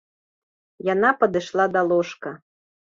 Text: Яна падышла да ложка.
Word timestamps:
Яна 0.93 1.13
падышла 1.21 1.71
да 1.77 1.81
ложка. 1.93 2.39